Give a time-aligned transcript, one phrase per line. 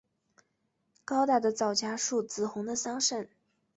[1.05, 3.27] 高大的皂荚树，紫红的桑葚